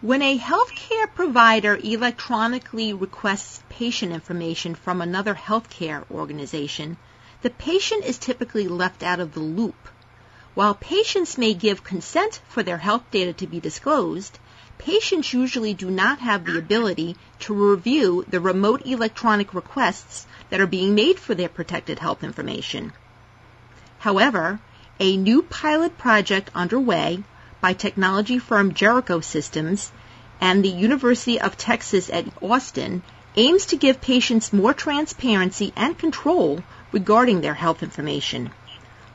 [0.00, 6.98] When a healthcare provider electronically requests patient information from another healthcare organization,
[7.42, 9.88] the patient is typically left out of the loop.
[10.54, 14.38] While patients may give consent for their health data to be disclosed,
[14.78, 20.68] patients usually do not have the ability to review the remote electronic requests that are
[20.68, 22.92] being made for their protected health information.
[23.98, 24.60] However,
[25.00, 27.24] a new pilot project underway
[27.60, 29.90] by technology firm Jericho Systems
[30.40, 33.02] and the University of Texas at Austin
[33.36, 38.50] aims to give patients more transparency and control regarding their health information.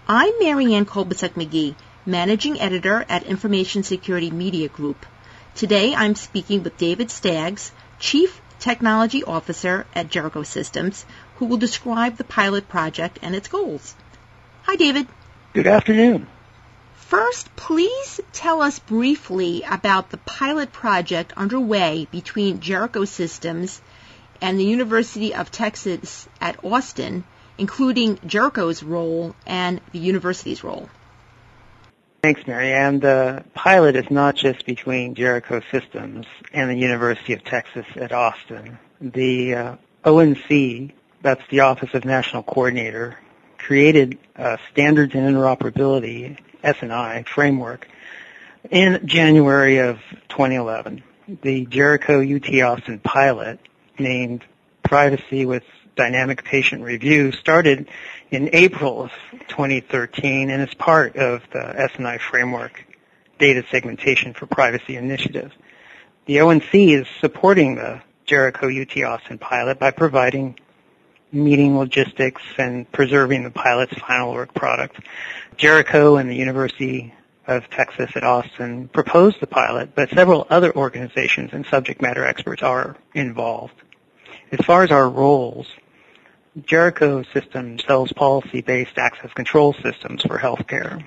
[0.08, 1.76] I'm Marianne Kolbasuk McGee,
[2.06, 5.06] Managing Editor at Information Security Media Group.
[5.56, 11.06] Today I'm speaking with David Staggs, Chief Technology Officer at Jericho Systems,
[11.38, 13.96] who will describe the pilot project and its goals.
[14.64, 15.08] Hi, David.
[15.54, 16.28] Good afternoon.
[17.08, 23.82] First, please tell us briefly about the pilot project underway between Jericho Systems
[24.42, 27.24] and the University of Texas at Austin,
[27.58, 30.90] including Jericho's role and the university's role.
[32.24, 33.02] Thanks, Marianne.
[33.02, 38.80] The pilot is not just between Jericho Systems and the University of Texas at Austin.
[39.02, 43.20] The uh, ONC, that's the Office of National Coordinator,
[43.58, 47.88] created uh, standards and interoperability S&I framework
[48.70, 51.04] in January of 2011.
[51.42, 53.60] The Jericho UT Austin pilot
[54.00, 54.44] named
[54.84, 55.64] Privacy with
[55.96, 57.88] Dynamic Patient Review started
[58.32, 59.12] in April of
[59.48, 62.86] 2013 and is part of the S&I framework
[63.40, 65.52] data segmentation for privacy initiative.
[66.26, 70.58] The ONC is supporting the Jericho UT Austin pilot by providing
[71.34, 75.00] meeting logistics and preserving the pilot's final work product.
[75.58, 77.14] Jericho and the University
[77.48, 82.62] of Texas at Austin proposed the pilot, but several other organizations and subject matter experts
[82.62, 83.74] are involved.
[84.52, 85.68] As far as our roles,
[86.62, 91.04] Jericho Systems sells policy-based access control systems for healthcare.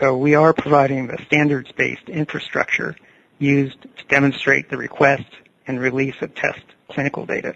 [0.00, 2.96] So we are providing the standards-based infrastructure
[3.38, 5.26] used to demonstrate the request
[5.66, 7.54] and release of test clinical data.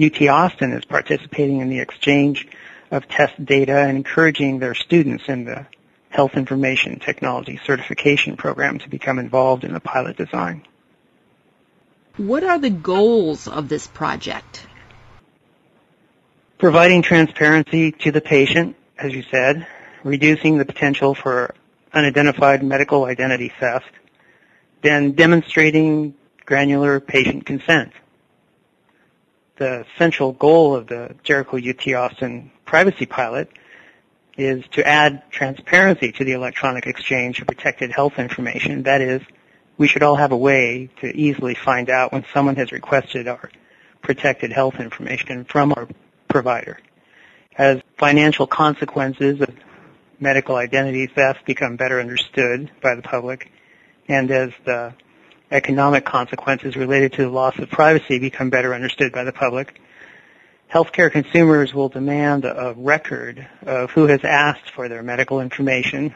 [0.00, 2.48] UT Austin is participating in the exchange
[2.90, 5.66] of test data and encouraging their students in the
[6.08, 10.66] Health Information Technology Certification Program to become involved in the pilot design.
[12.16, 14.66] What are the goals of this project?
[16.58, 19.66] Providing transparency to the patient, as you said,
[20.02, 21.54] reducing the potential for
[21.92, 23.90] unidentified medical identity theft,
[24.82, 27.92] then demonstrating granular patient consent
[29.60, 33.50] the central goal of the Jericho UT Austin privacy pilot
[34.38, 38.84] is to add transparency to the electronic exchange of protected health information.
[38.84, 39.20] That is,
[39.76, 43.50] we should all have a way to easily find out when someone has requested our
[44.00, 45.86] protected health information from our
[46.26, 46.78] provider.
[47.58, 49.54] As financial consequences of
[50.18, 53.52] medical identity theft become better understood by the public,
[54.08, 54.94] and as the
[55.50, 59.80] economic consequences related to the loss of privacy become better understood by the public.
[60.72, 66.14] Healthcare consumers will demand a record of who has asked for their medical information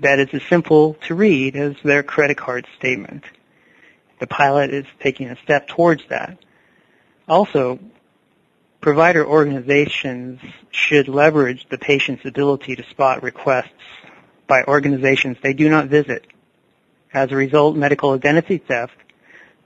[0.00, 3.24] that is as simple to read as their credit card statement.
[4.20, 6.38] The pilot is taking a step towards that.
[7.28, 7.80] Also,
[8.80, 13.70] provider organizations should leverage the patient's ability to spot requests
[14.46, 16.24] by organizations they do not visit
[17.12, 18.96] as a result, medical identity theft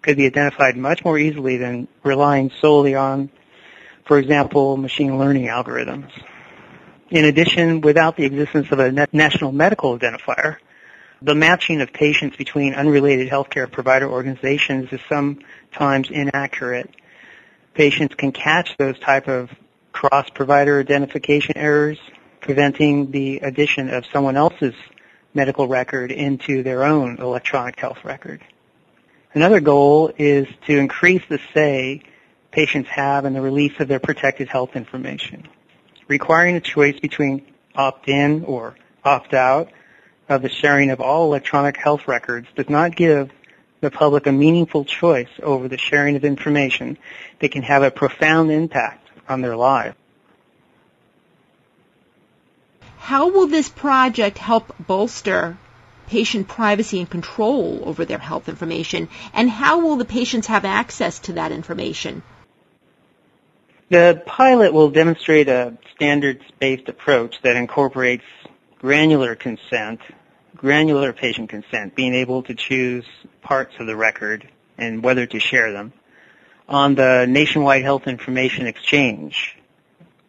[0.03, 3.31] could be identified much more easily than relying solely on,
[4.07, 6.11] for example, machine learning algorithms.
[7.11, 10.57] In addition, without the existence of a national medical identifier,
[11.23, 16.89] the matching of patients between unrelated healthcare provider organizations is sometimes inaccurate.
[17.75, 19.51] Patients can catch those type of
[19.93, 21.99] cross-provider identification errors,
[22.41, 24.75] preventing the addition of someone else's
[25.35, 28.43] medical record into their own electronic health record.
[29.33, 32.03] Another goal is to increase the say
[32.51, 35.47] patients have in the release of their protected health information.
[36.09, 39.71] Requiring a choice between opt-in or opt-out
[40.29, 43.31] of the sharing of all electronic health records does not give
[43.81, 46.99] the public a meaningful choice over the sharing of information
[47.41, 49.97] that can have a profound impact on their lives.
[53.01, 55.57] How will this project help bolster
[56.09, 59.09] patient privacy and control over their health information?
[59.33, 62.23] And how will the patients have access to that information?
[63.89, 68.25] The pilot will demonstrate a standards-based approach that incorporates
[68.79, 70.01] granular consent,
[70.55, 73.07] granular patient consent, being able to choose
[73.41, 75.95] parts of the record and whether to share them.
[76.69, 79.57] On the Nationwide Health Information Exchange,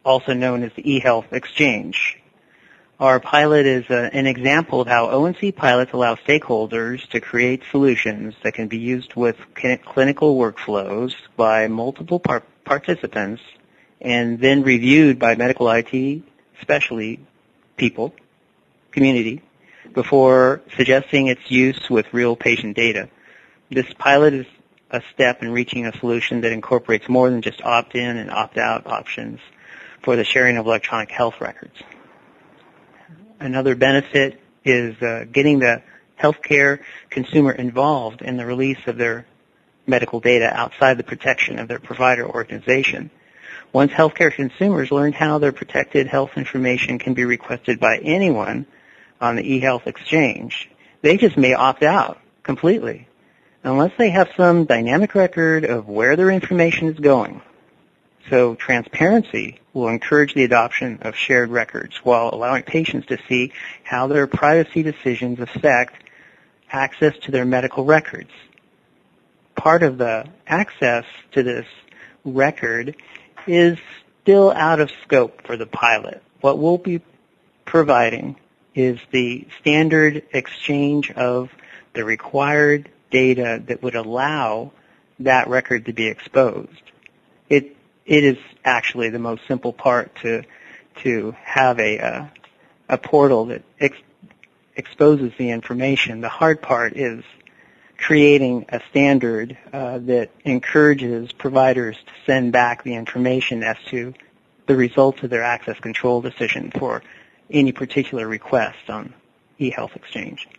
[0.04, 2.18] also known as the eHealth Exchange,
[3.02, 7.64] our pilot is a, uh, an example of how ONC pilots allow stakeholders to create
[7.72, 13.42] solutions that can be used with clinical workflows by multiple par- participants
[14.00, 16.22] and then reviewed by medical IT,
[16.60, 17.20] especially
[17.76, 18.14] people,
[18.92, 19.42] community,
[19.94, 23.10] before suggesting its use with real patient data.
[23.72, 24.46] This pilot is
[24.92, 29.40] a step in reaching a solution that incorporates more than just opt-in and opt-out options
[30.04, 31.82] for the sharing of electronic health records.
[33.42, 35.82] Another benefit is uh, getting the
[36.20, 36.80] healthcare
[37.10, 39.26] consumer involved in the release of their
[39.88, 43.10] medical data outside the protection of their provider organization.
[43.74, 48.68] Once healthcare consumers learn how their protected health information can be requested by anyone
[49.20, 50.70] on the eHealth exchange,
[51.02, 53.08] they just may opt out completely
[53.64, 57.42] unless they have some dynamic record of where their information is going.
[58.30, 63.52] So transparency will encourage the adoption of shared records while allowing patients to see
[63.84, 66.04] how their privacy decisions affect
[66.72, 68.30] access to their medical records.
[69.56, 71.66] Part of the access to this
[72.24, 72.96] record
[73.48, 73.78] is
[74.22, 76.22] still out of scope for the pilot.
[76.42, 77.02] What we'll be
[77.66, 78.38] providing
[78.76, 81.50] is the standard exchange of
[81.94, 84.72] the required data that would allow
[85.20, 86.91] that record to be exposed.
[88.12, 90.44] It is actually the most simple part to
[91.04, 92.26] to have a uh,
[92.90, 93.96] a portal that ex-
[94.76, 96.20] exposes the information.
[96.20, 97.24] The hard part is
[97.98, 104.14] creating a standard uh, that encourages providers to send back the information as to
[104.68, 107.02] the results of their access control decision for
[107.50, 109.14] any particular request on
[109.58, 110.50] eHealth Exchange.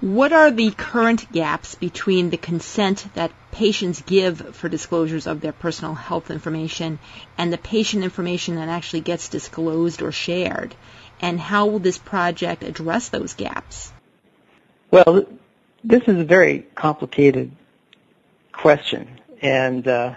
[0.00, 5.52] What are the current gaps between the consent that patients give for disclosures of their
[5.52, 7.00] personal health information
[7.36, 10.76] and the patient information that actually gets disclosed or shared?
[11.20, 13.92] And how will this project address those gaps?
[14.92, 15.26] Well,
[15.82, 17.50] this is a very complicated
[18.52, 19.20] question.
[19.42, 20.14] And uh,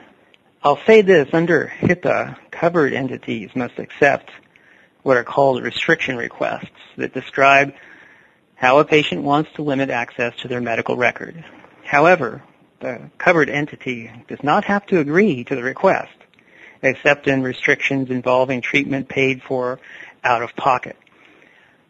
[0.64, 4.30] I'll say this, under HIPAA, covered entities must accept
[5.02, 7.74] what are called restriction requests that describe
[8.62, 11.44] how a patient wants to limit access to their medical record.
[11.84, 12.44] However,
[12.80, 16.14] the covered entity does not have to agree to the request,
[16.84, 19.80] except in restrictions involving treatment paid for
[20.24, 20.96] out of pocket.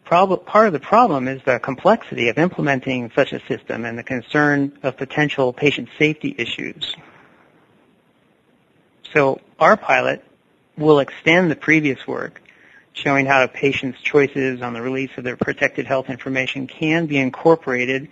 [0.06, 4.78] Part of the problem is the complexity of implementing such a system and the concern
[4.82, 6.96] of potential patient safety issues.
[9.12, 10.24] So our pilot
[10.78, 12.40] will extend the previous work
[12.92, 17.18] showing how a patient's choices on the release of their protected health information can be
[17.18, 18.08] incorporated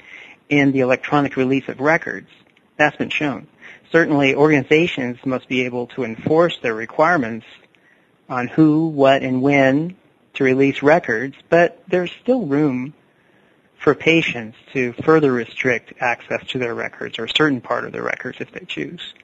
[0.48, 2.28] in the electronic release of records.
[2.76, 3.46] That's been shown.
[3.92, 7.46] Certainly, organizations must be able to enforce their requirements
[8.28, 9.96] on who, what, and when
[10.34, 12.94] to release records, but there's still room
[13.78, 18.02] for patients to further restrict access to their records or a certain part of their
[18.02, 19.14] records if they choose.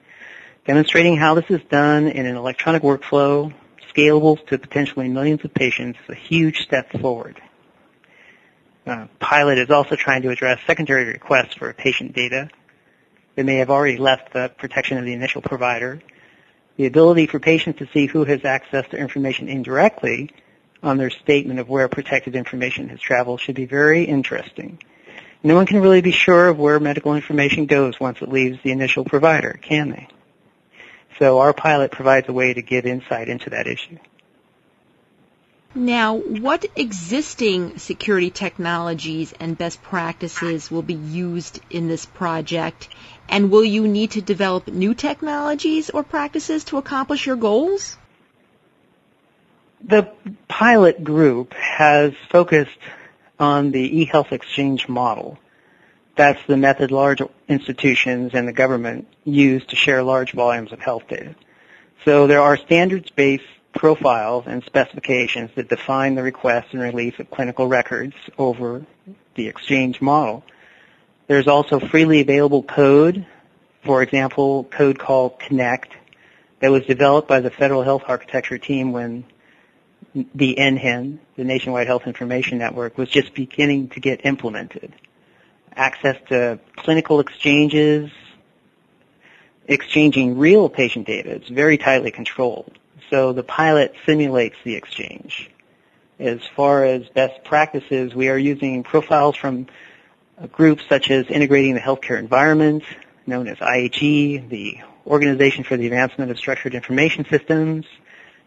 [0.65, 3.53] Demonstrating how this is done in an electronic workflow
[3.97, 7.41] scalable to potentially millions of patients is a huge step forward.
[8.85, 12.49] Uh, Pilot is also trying to address secondary requests for patient data
[13.35, 16.01] that may have already left the protection of the initial provider.
[16.77, 20.29] The ability for patients to see who has access to information indirectly
[20.83, 24.79] on their statement of where protected information has traveled should be very interesting.
[25.43, 28.71] No one can really be sure of where medical information goes once it leaves the
[28.71, 30.07] initial provider, can they?
[31.19, 33.97] So our pilot provides a way to give insight into that issue.
[35.73, 42.89] Now, what existing security technologies and best practices will be used in this project?
[43.29, 47.97] And will you need to develop new technologies or practices to accomplish your goals?
[49.83, 50.09] The
[50.47, 52.79] pilot group has focused
[53.39, 55.37] on the eHealth exchange model
[56.17, 61.07] that's the method large institutions and the government use to share large volumes of health
[61.07, 61.35] data.
[62.03, 63.43] So there are standards-based
[63.73, 68.85] profiles and specifications that define the request and release of clinical records over
[69.35, 70.43] the exchange model.
[71.27, 73.25] There's also freely available code,
[73.83, 75.93] for example, code called Connect,
[76.59, 79.25] that was developed by the Federal Health Architecture team when
[80.33, 84.91] the NHIN, the Nationwide Health Information Network, was just beginning to get implemented
[85.77, 88.09] access to clinical exchanges,
[89.67, 91.29] exchanging real patient data.
[91.29, 92.77] It's very tightly controlled.
[93.09, 95.49] So the pilot simulates the exchange.
[96.19, 99.67] As far as best practices, we are using profiles from
[100.51, 102.83] groups such as Integrating the Healthcare Environment,
[103.25, 107.85] known as IHE, the Organization for the Advancement of Structured Information Systems,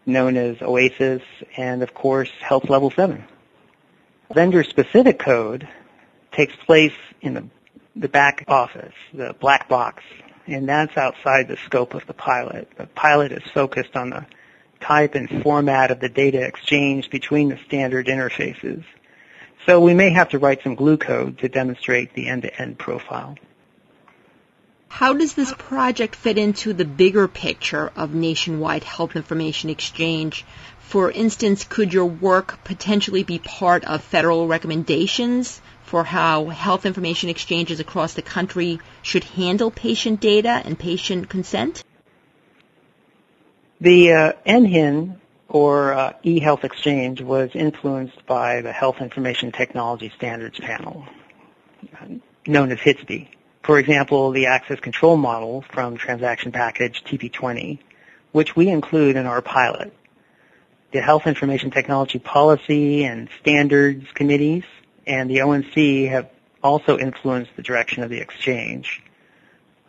[0.05, 1.21] known as OASIS,
[1.57, 3.23] and of course, Health Level 7.
[4.33, 5.67] Vendor-specific code
[6.31, 7.45] takes place in the,
[7.95, 10.03] the back office, the black box,
[10.47, 12.69] and that's outside the scope of the pilot.
[12.77, 14.25] The pilot is focused on the
[14.79, 18.83] type and format of the data exchange between the standard interfaces.
[19.65, 23.37] So we may have to write some glue code to demonstrate the end-to-end profile.
[24.91, 30.45] How does this project fit into the bigger picture of nationwide health information exchange?
[30.79, 37.29] For instance, could your work potentially be part of federal recommendations for how health information
[37.29, 41.83] exchanges across the country should handle patient data and patient consent?
[43.79, 45.15] The uh, NHIN,
[45.47, 51.05] or uh, eHealth Exchange, was influenced by the Health Information Technology Standards Panel,
[52.45, 53.29] known as HITSP.
[53.63, 57.79] For example, the access control model from transaction package TP20,
[58.31, 59.93] which we include in our pilot.
[60.91, 64.63] The Health Information Technology Policy and Standards Committees
[65.05, 66.29] and the ONC have
[66.63, 69.01] also influenced the direction of the exchange.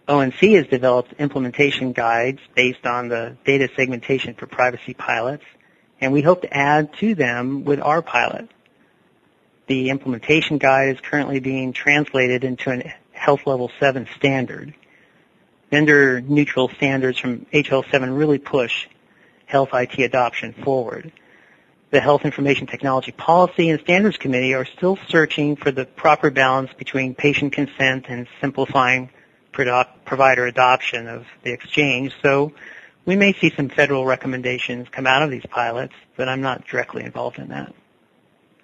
[0.09, 5.45] ONC has developed implementation guides based on the data segmentation for privacy pilots,
[6.01, 8.51] and we hope to add to them with our pilot.
[9.67, 14.75] The implementation guide is currently being translated into an health level 7 standard.
[15.71, 18.89] Vendor neutral standards from HL7 really push
[19.47, 21.13] health IT adoption forward.
[21.91, 26.73] The Health Information Technology Policy and Standards Committee are still searching for the proper balance
[26.77, 29.11] between patient consent and simplifying
[29.53, 32.13] provider adoption of the exchange.
[32.23, 32.53] So
[33.05, 37.05] we may see some federal recommendations come out of these pilots, but I'm not directly
[37.05, 37.73] involved in that.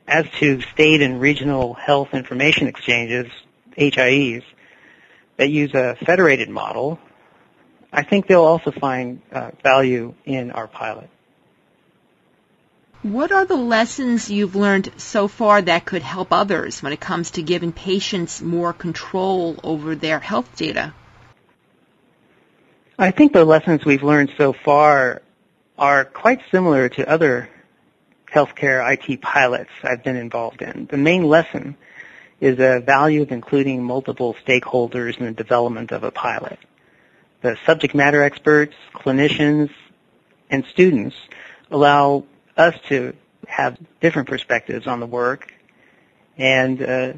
[0.09, 3.31] As to state and regional health information exchanges,
[3.79, 4.43] HIEs
[5.37, 6.99] that use a federated model,
[7.93, 11.09] I think they'll also find uh, value in our pilot.
[13.03, 17.33] What are the lessons you've learned so far that could help others when it comes
[17.33, 20.93] to giving patients more control over their health data?
[22.99, 25.23] I think the lessons we've learned so far
[25.79, 27.49] are quite similar to other
[28.27, 30.89] healthcare IT pilots I've been involved in.
[30.91, 31.77] The main lesson
[32.41, 36.59] is the value of including multiple stakeholders in the development of a pilot.
[37.43, 39.71] The subject matter experts, clinicians,
[40.51, 41.17] and students
[41.71, 42.25] allow
[42.57, 43.15] us to
[43.47, 45.53] have different perspectives on the work
[46.37, 47.13] and uh,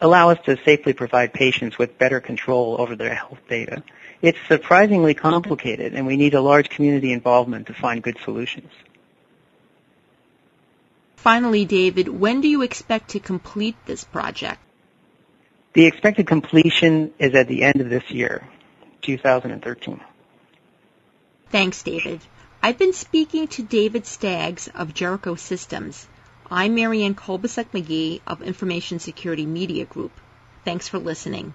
[0.00, 3.82] allow us to safely provide patients with better control over their health data.
[4.22, 8.70] It's surprisingly complicated, and we need a large community involvement to find good solutions.
[11.26, 14.60] Finally, David, when do you expect to complete this project?
[15.72, 18.46] The expected completion is at the end of this year,
[19.02, 20.00] 2013.
[21.50, 22.20] Thanks, David.
[22.62, 26.06] I've been speaking to David Staggs of Jericho Systems.
[26.48, 30.12] I'm Marianne Kolbasuk McGee of Information Security Media Group.
[30.64, 31.54] Thanks for listening.